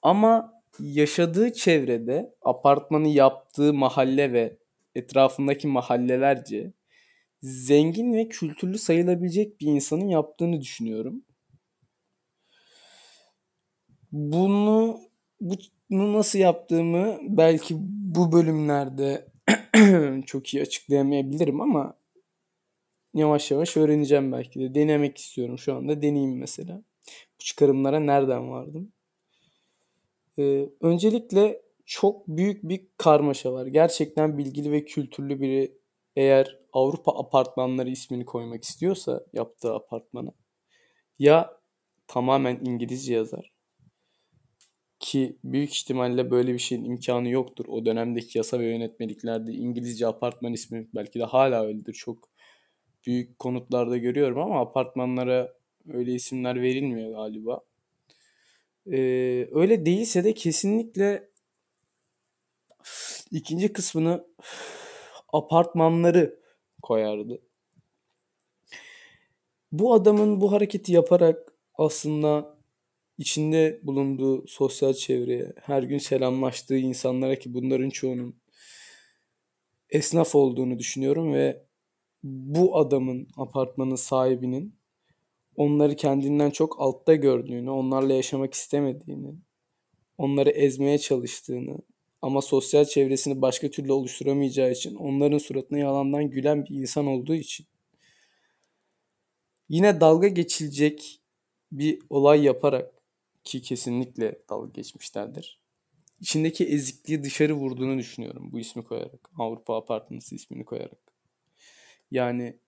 Ama 0.02 0.62
yaşadığı 0.80 1.52
çevrede 1.52 2.34
apartmanı 2.42 3.08
yaptığı 3.08 3.74
mahalle 3.74 4.32
ve 4.32 4.58
etrafındaki 4.94 5.68
mahallelerce 5.68 6.72
zengin 7.42 8.12
ve 8.12 8.28
kültürlü 8.28 8.78
sayılabilecek 8.78 9.60
bir 9.60 9.66
insanın 9.66 10.08
yaptığını 10.08 10.60
düşünüyorum. 10.60 11.24
Bunu 14.12 15.00
bunu 15.90 16.12
nasıl 16.12 16.38
yaptığımı 16.38 17.18
belki 17.22 17.74
bu 17.80 18.32
bölümlerde 18.32 19.28
çok 20.26 20.54
iyi 20.54 20.62
açıklayamayabilirim 20.62 21.60
ama 21.60 21.94
yavaş 23.14 23.50
yavaş 23.50 23.76
öğreneceğim 23.76 24.32
belki 24.32 24.60
de. 24.60 24.74
Denemek 24.74 25.18
istiyorum 25.18 25.58
şu 25.58 25.74
anda. 25.74 26.02
Deneyeyim 26.02 26.38
mesela. 26.38 26.82
Bu 27.40 27.44
çıkarımlara 27.44 28.00
nereden 28.00 28.50
vardım? 28.50 28.92
Ee, 30.38 30.68
öncelikle 30.80 31.62
çok 31.86 32.28
büyük 32.28 32.62
bir 32.62 32.86
karmaşa 32.96 33.52
var. 33.52 33.66
Gerçekten 33.66 34.38
bilgili 34.38 34.72
ve 34.72 34.84
kültürlü 34.84 35.40
biri 35.40 35.78
eğer 36.16 36.58
Avrupa 36.72 37.18
apartmanları 37.18 37.90
ismini 37.90 38.24
koymak 38.24 38.64
istiyorsa 38.64 39.24
yaptığı 39.32 39.74
apartmana 39.74 40.32
ya 41.18 41.58
tamamen 42.06 42.60
İngilizce 42.64 43.14
yazar 43.14 43.57
ki 45.00 45.38
büyük 45.44 45.74
ihtimalle 45.76 46.30
böyle 46.30 46.54
bir 46.54 46.58
şeyin 46.58 46.84
imkanı 46.84 47.28
yoktur. 47.28 47.64
O 47.68 47.86
dönemdeki 47.86 48.38
yasa 48.38 48.58
ve 48.58 48.66
yönetmeliklerde 48.66 49.52
İngilizce 49.52 50.06
apartman 50.06 50.52
ismi 50.52 50.88
belki 50.94 51.18
de 51.18 51.24
hala 51.24 51.64
öyledir. 51.66 51.92
Çok 51.92 52.28
büyük 53.06 53.38
konutlarda 53.38 53.96
görüyorum 53.96 54.38
ama 54.38 54.60
apartmanlara 54.60 55.54
öyle 55.88 56.14
isimler 56.14 56.62
verilmiyor 56.62 57.10
galiba. 57.10 57.60
Ee, 58.92 59.48
öyle 59.52 59.86
değilse 59.86 60.24
de 60.24 60.34
kesinlikle 60.34 61.28
ikinci 63.30 63.72
kısmını 63.72 64.26
apartmanları 65.32 66.40
koyardı. 66.82 67.40
Bu 69.72 69.94
adamın 69.94 70.40
bu 70.40 70.52
hareketi 70.52 70.92
yaparak 70.92 71.52
aslında 71.74 72.57
içinde 73.18 73.80
bulunduğu 73.82 74.46
sosyal 74.46 74.94
çevreye, 74.94 75.52
her 75.62 75.82
gün 75.82 75.98
selamlaştığı 75.98 76.76
insanlara 76.76 77.38
ki 77.38 77.54
bunların 77.54 77.90
çoğunun 77.90 78.40
esnaf 79.90 80.34
olduğunu 80.34 80.78
düşünüyorum 80.78 81.34
ve 81.34 81.64
bu 82.22 82.76
adamın, 82.76 83.28
apartmanın 83.36 83.96
sahibinin 83.96 84.78
onları 85.56 85.96
kendinden 85.96 86.50
çok 86.50 86.80
altta 86.80 87.14
gördüğünü, 87.14 87.70
onlarla 87.70 88.12
yaşamak 88.12 88.54
istemediğini, 88.54 89.34
onları 90.18 90.50
ezmeye 90.50 90.98
çalıştığını 90.98 91.78
ama 92.22 92.42
sosyal 92.42 92.84
çevresini 92.84 93.42
başka 93.42 93.70
türlü 93.70 93.92
oluşturamayacağı 93.92 94.72
için 94.72 94.94
onların 94.94 95.38
suratına 95.38 95.78
yalandan 95.78 96.30
gülen 96.30 96.64
bir 96.64 96.74
insan 96.74 97.06
olduğu 97.06 97.34
için 97.34 97.66
yine 99.68 100.00
dalga 100.00 100.28
geçilecek 100.28 101.22
bir 101.72 101.98
olay 102.10 102.44
yaparak 102.44 102.97
ki 103.44 103.62
kesinlikle 103.62 104.42
dalga 104.48 104.70
geçmişlerdir. 104.70 105.60
İçindeki 106.20 106.66
ezikliği 106.66 107.22
dışarı 107.22 107.54
vurduğunu 107.54 107.98
düşünüyorum 107.98 108.52
bu 108.52 108.60
ismi 108.60 108.84
koyarak. 108.84 109.30
Avrupa 109.38 109.76
Apartmanısı 109.76 110.34
ismini 110.34 110.64
koyarak. 110.64 111.12
Yani 112.10 112.58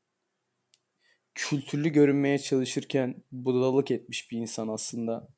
kültürlü 1.34 1.88
görünmeye 1.88 2.38
çalışırken 2.38 3.22
budalalık 3.32 3.90
etmiş 3.90 4.30
bir 4.30 4.38
insan 4.38 4.68
aslında. 4.68 5.28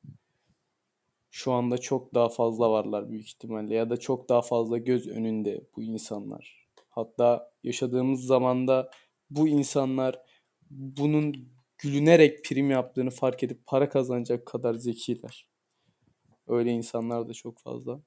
Şu 1.31 1.53
anda 1.53 1.79
çok 1.79 2.15
daha 2.15 2.29
fazla 2.29 2.71
varlar 2.71 3.11
büyük 3.11 3.27
ihtimalle 3.27 3.75
ya 3.75 3.91
da 3.91 3.97
çok 3.97 4.29
daha 4.29 4.43
fazla 4.43 4.79
göz 4.79 5.09
önünde 5.09 5.65
bu 5.77 5.83
insanlar. 5.83 6.69
Hatta 6.91 7.53
yaşadığımız 7.62 8.25
zamanda 8.25 8.91
bu 9.31 9.49
insanlar 9.49 10.23
bunun 10.71 11.49
gülünerek 11.83 12.45
prim 12.45 12.71
yaptığını 12.71 13.11
fark 13.11 13.43
edip 13.43 13.67
para 13.67 13.89
kazanacak 13.89 14.47
kadar 14.47 14.75
zekiler. 14.75 15.49
Öyle 16.49 16.71
insanlar 16.71 17.29
da 17.29 17.33
çok 17.35 17.59
fazla. 17.59 18.03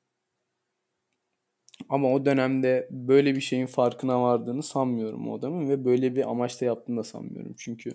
Ama 1.90 2.14
o 2.14 2.26
dönemde 2.26 2.88
böyle 2.92 3.36
bir 3.36 3.42
şeyin 3.42 3.66
farkına 3.66 4.22
vardığını 4.22 4.64
sanmıyorum 4.64 5.30
o 5.30 5.38
adamın 5.38 5.70
ve 5.70 5.86
böyle 5.86 6.16
bir 6.16 6.30
amaçla 6.30 6.66
yaptığını 6.66 6.98
da 6.98 7.04
sanmıyorum. 7.04 7.56
Çünkü 7.58 7.92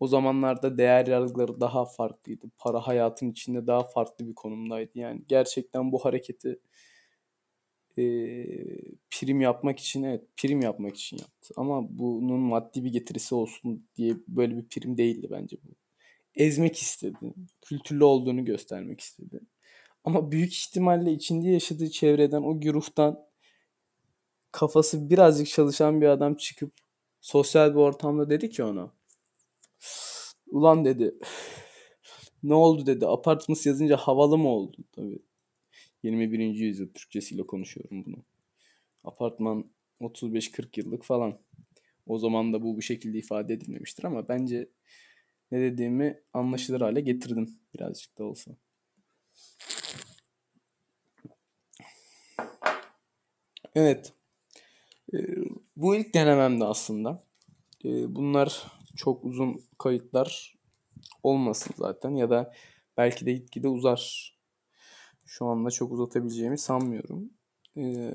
o 0.00 0.06
zamanlarda 0.06 0.78
değer 0.78 1.06
yargıları 1.06 1.60
daha 1.60 1.84
farklıydı. 1.84 2.46
Para 2.58 2.80
hayatın 2.86 3.30
içinde 3.30 3.66
daha 3.66 3.84
farklı 3.84 4.28
bir 4.28 4.34
konumdaydı. 4.34 4.90
Yani 4.94 5.22
gerçekten 5.28 5.92
bu 5.92 6.04
hareketi 6.04 6.60
e, 7.98 8.98
prim 9.10 9.40
yapmak 9.40 9.78
için 9.78 10.02
evet 10.02 10.24
prim 10.36 10.60
yapmak 10.60 10.96
için 10.96 11.18
yaptı. 11.18 11.54
Ama 11.56 11.98
bunun 11.98 12.40
maddi 12.40 12.84
bir 12.84 12.92
getirisi 12.92 13.34
olsun 13.34 13.86
diye 13.96 14.14
böyle 14.28 14.56
bir 14.56 14.68
prim 14.68 14.96
değildi 14.96 15.28
bence 15.30 15.56
bu. 15.64 15.74
Ezmek 16.34 16.76
istedi. 16.76 17.34
Kültürlü 17.62 18.04
olduğunu 18.04 18.44
göstermek 18.44 19.00
istedi. 19.00 19.40
Ama 20.04 20.32
büyük 20.32 20.54
ihtimalle 20.54 21.12
içinde 21.12 21.48
yaşadığı 21.48 21.90
çevreden, 21.90 22.42
o 22.42 22.60
güruhtan 22.60 23.28
kafası 24.52 25.10
birazcık 25.10 25.46
çalışan 25.46 26.00
bir 26.00 26.06
adam 26.06 26.34
çıkıp 26.34 26.72
sosyal 27.20 27.70
bir 27.70 27.78
ortamda 27.78 28.30
dedi 28.30 28.50
ki 28.50 28.64
ona. 28.64 28.92
Ulan 30.50 30.84
dedi. 30.84 31.14
Ne 32.42 32.54
oldu 32.54 32.86
dedi. 32.86 33.06
Apartmans 33.06 33.66
yazınca 33.66 33.96
havalı 33.96 34.38
mı 34.38 34.48
oldu? 34.48 34.76
Tabii. 34.92 35.18
21. 36.02 36.38
yüzyıl 36.38 36.88
Türkçesiyle 36.88 37.46
konuşuyorum 37.46 38.04
bunu. 38.04 38.24
Apartman 39.04 39.70
35-40 40.00 40.80
yıllık 40.80 41.04
falan. 41.04 41.38
O 42.06 42.18
zaman 42.18 42.52
da 42.52 42.62
bu 42.62 42.76
bu 42.76 42.82
şekilde 42.82 43.18
ifade 43.18 43.54
edilmemiştir 43.54 44.04
ama 44.04 44.28
bence 44.28 44.68
ne 45.52 45.60
dediğimi 45.60 46.20
anlaşılır 46.32 46.80
hale 46.80 47.00
getirdim 47.00 47.50
birazcık 47.74 48.18
da 48.18 48.24
olsa. 48.24 48.56
Evet. 53.74 54.12
Ee, 55.14 55.18
bu 55.76 55.96
ilk 55.96 56.14
denememdi 56.14 56.64
aslında. 56.64 57.22
Ee, 57.84 58.14
bunlar 58.14 58.66
çok 58.96 59.24
uzun 59.24 59.60
kayıtlar 59.78 60.58
olmasın 61.22 61.74
zaten 61.78 62.14
ya 62.14 62.30
da 62.30 62.54
belki 62.96 63.26
de 63.26 63.32
gitgide 63.32 63.68
uzar. 63.68 64.32
Şu 65.28 65.46
anda 65.46 65.70
çok 65.70 65.92
uzatabileceğimi 65.92 66.58
sanmıyorum. 66.58 67.30
Ee, 67.76 68.14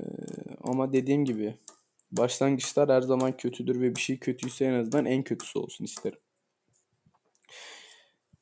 ama 0.62 0.92
dediğim 0.92 1.24
gibi 1.24 1.54
başlangıçlar 2.12 2.88
her 2.90 3.00
zaman 3.00 3.36
kötüdür 3.36 3.80
ve 3.80 3.94
bir 3.94 4.00
şey 4.00 4.18
kötüyse 4.18 4.64
en 4.64 4.72
azından 4.72 5.06
en 5.06 5.22
kötüsü 5.22 5.58
olsun 5.58 5.84
isterim. 5.84 6.18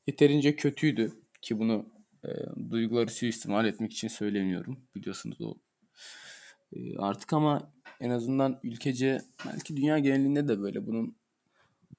Yeterince 0.07 0.57
kötüydü 0.57 1.13
ki 1.43 1.59
bunu 1.59 1.87
e, 2.25 2.31
duyguları 2.71 3.11
suistimal 3.11 3.67
etmek 3.67 3.93
için 3.93 4.09
söylemiyorum. 4.09 4.79
Biliyorsunuz 4.95 5.41
o 5.41 5.55
e, 6.73 6.97
artık 6.99 7.33
ama 7.33 7.73
en 8.01 8.11
azından 8.11 8.61
ülkece 8.63 9.21
belki 9.47 9.77
dünya 9.77 9.99
genelinde 9.99 10.49
de 10.49 10.61
böyle 10.61 10.87
bunun 10.87 11.17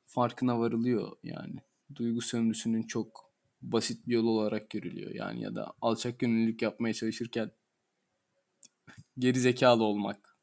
farkına 0.05 0.59
varılıyor 0.59 1.11
yani. 1.23 1.55
Duygu 1.95 2.21
sömürüsünün 2.21 2.83
çok 2.83 3.32
basit 3.71 4.07
bir 4.07 4.13
yol 4.13 4.25
olarak 4.25 4.69
görülüyor 4.69 5.11
yani 5.15 5.41
ya 5.41 5.55
da 5.55 5.73
alçak 5.81 6.19
gönüllülük 6.19 6.61
yapmaya 6.61 6.93
çalışırken 6.93 7.51
geri 9.19 9.39
zekalı 9.39 9.83
olmak. 9.83 10.37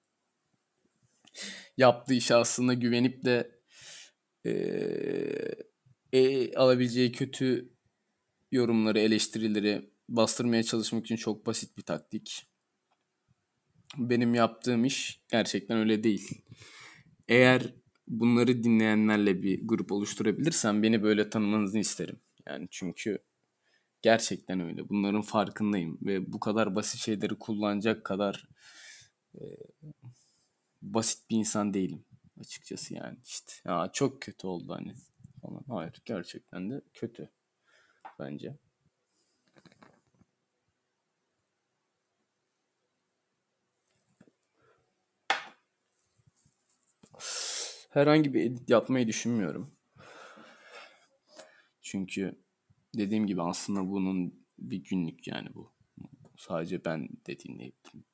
Yaptığı 1.76 2.14
işe 2.14 2.35
aslında 2.35 2.74
güvenip 2.74 3.24
de 3.24 3.61
e, 4.46 4.52
e, 6.12 6.54
alabileceği 6.54 7.12
kötü 7.12 7.72
yorumları, 8.52 8.98
eleştirileri 8.98 9.90
bastırmaya 10.09 10.62
çalışmak 10.62 11.04
için 11.04 11.16
çok 11.16 11.46
basit 11.46 11.76
bir 11.76 11.83
taktik. 11.83 12.46
Benim 13.98 14.35
yaptığım 14.35 14.85
iş 14.85 15.20
gerçekten 15.28 15.78
öyle 15.78 16.04
değil. 16.04 16.42
Eğer 17.28 17.74
bunları 18.09 18.62
dinleyenlerle 18.62 19.42
bir 19.42 19.68
grup 19.68 19.92
oluşturabilirsem 19.92 20.83
beni 20.83 21.02
böyle 21.02 21.30
tanımanızı 21.30 21.78
isterim. 21.78 22.20
Yani 22.50 22.68
çünkü 22.70 23.18
gerçekten 24.02 24.60
öyle. 24.60 24.88
Bunların 24.88 25.22
farkındayım 25.22 25.98
ve 26.02 26.32
bu 26.32 26.40
kadar 26.40 26.74
basit 26.74 27.00
şeyleri 27.00 27.38
kullanacak 27.38 28.04
kadar 28.04 28.48
e, 29.34 29.42
basit 30.82 31.30
bir 31.30 31.36
insan 31.36 31.74
değilim 31.74 32.04
açıkçası 32.40 32.94
yani 32.94 33.18
işte. 33.24 33.52
Ya 33.64 33.90
çok 33.92 34.22
kötü 34.22 34.46
oldu 34.46 34.74
hani 34.74 34.94
falan. 35.42 35.64
Hayır 35.68 35.92
gerçekten 36.04 36.70
de 36.70 36.80
kötü 36.94 37.30
bence. 38.18 38.56
Herhangi 47.90 48.34
bir 48.34 48.42
edit 48.44 48.70
yapmayı 48.70 49.08
düşünmüyorum. 49.08 49.70
Çünkü 51.90 52.42
dediğim 52.96 53.26
gibi 53.26 53.42
aslında 53.42 53.90
bunun 53.90 54.44
bir 54.59 54.85
günlük 54.85 55.26
yani 55.26 55.55
bu. 55.55 55.72
Sadece 56.37 56.85
ben 56.85 57.09
de 57.26 57.38
dinleyebilirim. 57.38 58.05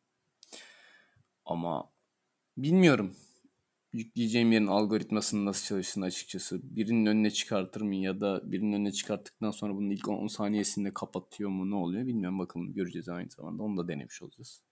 Ama 1.45 1.93
bilmiyorum. 2.57 3.15
Yükleyeceğim 3.93 4.53
yerin 4.53 4.67
algoritmasının 4.67 5.47
nasıl 5.47 5.67
çalıştığını 5.67 6.05
açıkçası. 6.05 6.61
Birinin 6.77 7.07
önüne 7.07 7.31
çıkartır 7.31 7.81
mı 7.81 7.95
ya 7.95 8.21
da 8.21 8.53
birinin 8.53 8.73
önüne 8.73 8.93
çıkarttıktan 8.93 9.51
sonra 9.51 9.75
bunun 9.75 9.91
ilk 9.91 10.09
10 10.09 10.27
saniyesinde 10.27 10.95
kapatıyor 10.95 11.51
mu 11.51 11.71
ne 11.71 11.75
oluyor 11.75 12.07
bilmiyorum. 12.07 12.39
Bakalım 12.39 12.75
göreceğiz 12.75 13.09
aynı 13.09 13.31
zamanda. 13.31 13.63
Onu 13.63 13.77
da 13.77 13.89
denemiş 13.89 14.23
olacağız. 14.23 14.63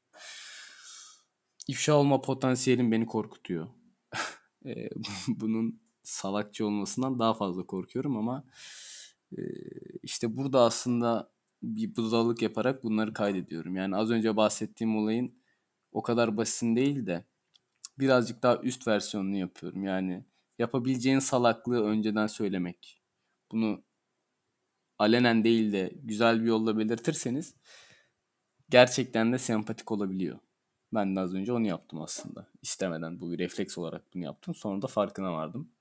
İfşa 1.69 1.95
olma 1.95 2.21
potansiyelim 2.21 2.93
beni 2.93 3.07
korkutuyor. 3.07 3.69
bunun 5.29 5.81
salakçı 6.05 6.67
olmasından 6.67 7.19
daha 7.19 7.35
fazla 7.35 7.67
korkuyorum 7.67 8.17
ama 8.17 8.45
işte 10.03 10.37
burada 10.37 10.61
aslında 10.61 11.31
bir 11.63 11.97
budalık 11.97 12.43
yaparak 12.43 12.85
bunları 12.85 13.13
kaydediyorum. 13.13 13.77
Yani 13.77 13.97
az 13.97 14.11
önce 14.11 14.37
bahsettiğim 14.37 14.97
olayın 14.97 15.35
o 15.93 16.03
kadar 16.03 16.37
basit 16.37 16.77
değil 16.77 17.07
de 17.07 17.25
birazcık 17.99 18.43
daha 18.43 18.57
üst 18.57 18.89
versiyonunu 18.89 19.37
yapıyorum. 19.37 19.85
Yani 19.85 20.25
yapabileceğin 20.59 21.19
salaklığı 21.19 21.85
önceden 21.85 22.27
söylemek. 22.27 23.03
Bunu 23.53 23.85
alenen 24.99 25.45
değil 25.45 25.73
de 25.73 25.93
güzel 26.03 26.41
bir 26.41 26.47
yolla 26.47 26.79
belirtirseniz 26.79 27.55
gerçekten 28.71 29.33
de 29.33 29.39
sempatik 29.39 29.93
olabiliyor. 29.93 30.39
Ben 30.95 31.17
de 31.17 31.21
az 31.21 31.35
önce 31.35 31.53
onu 31.53 31.67
yaptım 31.67 32.03
aslında. 32.03 32.47
İstemeden 32.63 33.21
bu 33.21 33.33
bir 33.33 33.39
refleks 33.39 33.79
olarak 33.79 34.15
bunu 34.15 34.23
yaptım. 34.25 34.55
Sonra 34.55 34.83
da 34.83 34.87
farkına 34.87 35.33
vardım 35.33 35.74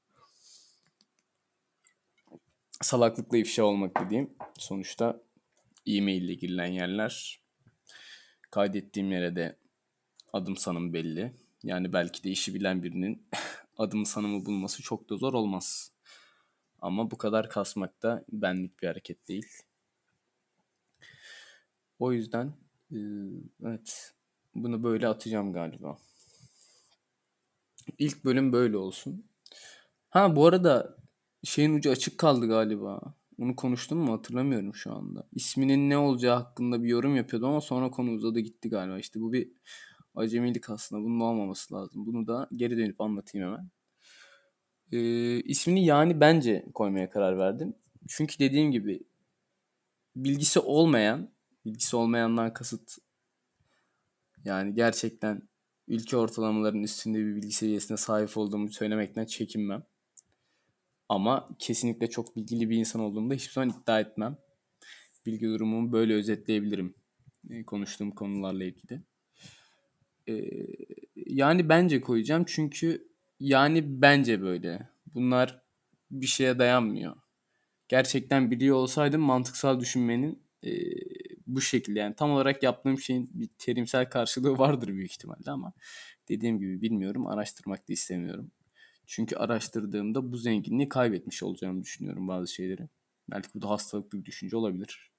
salaklıkla 2.83 3.37
ifşa 3.37 3.63
olmak 3.63 3.99
dediğim 3.99 4.29
sonuçta 4.57 5.21
e-mail 5.85 6.21
ile 6.21 6.33
girilen 6.33 6.65
yerler. 6.65 7.39
Kaydettiğim 8.51 9.11
yere 9.11 9.35
de 9.35 9.57
adım 10.33 10.57
sanım 10.57 10.93
belli. 10.93 11.33
Yani 11.63 11.93
belki 11.93 12.23
de 12.23 12.29
işi 12.29 12.53
bilen 12.53 12.83
birinin 12.83 13.27
adım 13.77 14.05
sanımı 14.05 14.45
bulması 14.45 14.83
çok 14.83 15.09
da 15.09 15.17
zor 15.17 15.33
olmaz. 15.33 15.91
Ama 16.81 17.11
bu 17.11 17.17
kadar 17.17 17.49
kasmak 17.49 18.03
da 18.03 18.25
benlik 18.31 18.81
bir 18.81 18.87
hareket 18.87 19.27
değil. 19.27 19.45
O 21.99 22.11
yüzden 22.11 22.53
evet 23.65 24.13
bunu 24.55 24.83
böyle 24.83 25.07
atacağım 25.07 25.53
galiba. 25.53 25.97
İlk 27.97 28.25
bölüm 28.25 28.53
böyle 28.53 28.77
olsun. 28.77 29.25
Ha 30.09 30.35
bu 30.35 30.45
arada 30.45 31.02
şeyin 31.43 31.73
ucu 31.73 31.91
açık 31.91 32.17
kaldı 32.17 32.47
galiba. 32.47 33.15
Onu 33.39 33.55
konuştum 33.55 33.99
mu 33.99 34.13
hatırlamıyorum 34.13 34.75
şu 34.75 34.93
anda. 34.93 35.27
İsminin 35.31 35.89
ne 35.89 35.97
olacağı 35.97 36.35
hakkında 36.35 36.83
bir 36.83 36.89
yorum 36.89 37.15
yapıyordum 37.15 37.49
ama 37.49 37.61
sonra 37.61 37.91
konu 37.91 38.11
uzadı 38.11 38.39
gitti 38.39 38.69
galiba. 38.69 38.99
İşte 38.99 39.21
bu 39.21 39.33
bir 39.33 39.51
acemilik 40.15 40.69
aslında. 40.69 41.03
Bunun 41.03 41.19
olmaması 41.19 41.73
lazım. 41.73 42.05
Bunu 42.05 42.27
da 42.27 42.49
geri 42.55 42.77
dönüp 42.77 43.01
anlatayım 43.01 43.47
hemen. 43.47 43.69
Ee, 44.91 45.41
ismini 45.41 45.85
yani 45.85 46.19
bence 46.19 46.65
koymaya 46.73 47.09
karar 47.09 47.37
verdim. 47.37 47.73
Çünkü 48.07 48.39
dediğim 48.39 48.71
gibi 48.71 49.03
bilgisi 50.15 50.59
olmayan, 50.59 51.29
bilgisi 51.65 51.95
olmayandan 51.95 52.53
kasıt 52.53 52.97
yani 54.45 54.73
gerçekten 54.73 55.41
ülke 55.87 56.17
ortalamalarının 56.17 56.83
üstünde 56.83 57.17
bir 57.17 57.35
bilgi 57.35 57.51
seviyesine 57.51 57.97
sahip 57.97 58.37
olduğumu 58.37 58.71
söylemekten 58.71 59.25
çekinmem. 59.25 59.83
Ama 61.09 61.49
kesinlikle 61.59 62.09
çok 62.09 62.35
bilgili 62.35 62.69
bir 62.69 62.77
insan 62.77 63.01
olduğumu 63.01 63.29
da 63.29 63.33
hiçbir 63.33 63.53
zaman 63.53 63.69
iddia 63.81 63.99
etmem. 63.99 64.37
Bilgi 65.25 65.45
durumumu 65.45 65.91
böyle 65.91 66.13
özetleyebilirim 66.13 66.95
e, 67.49 67.63
konuştuğum 67.65 68.11
konularla 68.11 68.63
ilgili. 68.63 69.01
E, 70.29 70.33
yani 71.15 71.69
bence 71.69 72.01
koyacağım 72.01 72.43
çünkü 72.47 73.07
yani 73.39 74.01
bence 74.01 74.41
böyle. 74.41 74.89
Bunlar 75.13 75.61
bir 76.11 76.27
şeye 76.27 76.59
dayanmıyor. 76.59 77.15
Gerçekten 77.87 78.51
biliyor 78.51 78.75
olsaydım 78.75 79.21
mantıksal 79.21 79.79
düşünmenin 79.79 80.43
e, 80.65 80.71
bu 81.47 81.61
şekilde 81.61 81.99
yani 81.99 82.15
tam 82.15 82.31
olarak 82.31 82.63
yaptığım 82.63 82.99
şeyin 82.99 83.29
bir 83.33 83.49
terimsel 83.59 84.09
karşılığı 84.09 84.57
vardır 84.57 84.87
büyük 84.87 85.11
ihtimalle 85.11 85.51
ama 85.51 85.73
dediğim 86.29 86.59
gibi 86.59 86.81
bilmiyorum 86.81 87.27
araştırmak 87.27 87.89
da 87.89 87.93
istemiyorum. 87.93 88.51
Çünkü 89.07 89.35
araştırdığımda 89.35 90.31
bu 90.31 90.37
zenginliği 90.37 90.89
kaybetmiş 90.89 91.43
olacağımı 91.43 91.83
düşünüyorum 91.83 92.27
bazı 92.27 92.53
şeyleri. 92.53 92.89
Belki 93.31 93.49
bu 93.55 93.61
da 93.61 93.69
hastalıklı 93.69 94.19
bir 94.19 94.25
düşünce 94.25 94.57
olabilir. 94.57 95.11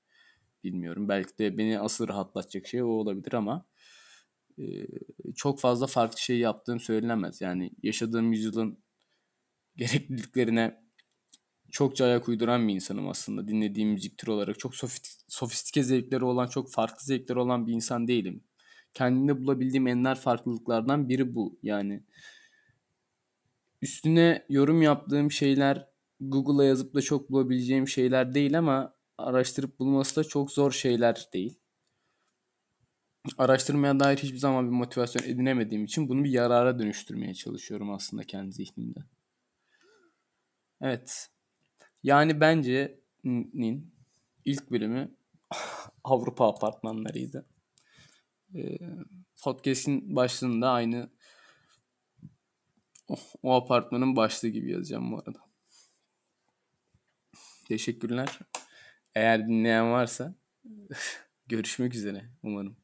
Bilmiyorum. 0.65 1.09
Belki 1.09 1.39
de 1.39 1.59
beni 1.59 1.81
asıl 1.81 2.09
rahatlatacak 2.09 2.67
şey 2.67 2.83
o 2.83 2.87
olabilir 2.87 3.33
ama 3.33 3.67
e, 4.59 4.65
çok 5.37 5.61
fazla 5.61 5.87
farklı 5.87 6.19
şey 6.19 6.39
yaptığım 6.39 6.81
söylenemez. 6.81 7.41
Yani 7.41 7.71
yaşadığım 7.83 8.33
yüzyılın 8.33 8.79
gerekliliklerine 9.77 10.85
çokça 11.71 12.05
ayak 12.05 12.29
uyduran 12.29 12.69
bir 12.69 12.75
insanım 12.75 13.09
aslında. 13.09 13.49
Dinlediğim 13.49 13.89
müzik 13.91 14.19
türü 14.19 14.31
olarak 14.31 14.59
çok 14.59 14.75
sofistike 15.29 15.83
zevkleri 15.83 16.25
olan, 16.25 16.47
çok 16.47 16.71
farklı 16.71 17.05
zevkleri 17.05 17.39
olan 17.39 17.67
bir 17.67 17.73
insan 17.73 18.09
değilim. 18.09 18.45
Kendimde 18.95 19.41
bulabildiğim 19.41 19.87
enler 19.87 20.15
farklılıklardan 20.15 21.09
biri 21.09 21.35
bu. 21.35 21.59
Yani 21.63 22.03
üstüne 23.85 24.47
yorum 24.49 24.83
yaptığım 24.83 25.31
şeyler 25.31 25.89
Google'a 26.21 26.65
yazıp 26.65 26.95
da 26.95 27.03
çok 27.03 27.31
bulabileceğim 27.31 27.89
şeyler 27.89 28.35
değil 28.35 28.59
ama 28.59 28.95
araştırıp 29.19 29.79
bulması 29.79 30.17
da 30.17 30.25
çok 30.25 30.51
zor 30.51 30.73
şeyler 30.73 31.29
değil. 31.33 31.61
Araştırmaya 33.39 34.01
dair 34.01 34.17
hiçbir 34.17 34.39
zaman 34.39 34.67
bir 34.67 34.77
motivasyon 34.77 35.23
edinemediğim 35.23 35.85
için 35.85 36.09
bunu 36.09 36.25
bir 36.25 36.31
yarara 36.31 36.79
dönüştürmeye 36.79 37.35
çalışıyorum 37.35 37.91
aslında 37.91 38.25
kendi 38.25 38.53
zihnimde. 38.53 39.01
Evet. 40.81 41.29
Yani 42.03 42.41
bence 42.41 43.01
nin 43.25 43.95
ilk 44.45 44.71
bölümü 44.71 45.17
Avrupa 46.05 46.49
apartmanlarıydı. 46.49 47.47
Ee, 48.55 48.79
podcast'in 49.43 50.17
başlığında 50.17 50.71
aynı 50.71 51.11
o, 53.43 53.55
apartmanın 53.55 54.17
başlığı 54.17 54.49
gibi 54.49 54.71
yazacağım 54.71 55.13
bu 55.13 55.17
arada. 55.19 55.39
Teşekkürler. 57.69 58.39
Eğer 59.15 59.49
dinleyen 59.49 59.93
varsa 59.93 60.35
görüşmek 61.47 61.95
üzere 61.95 62.25
umarım. 62.43 62.84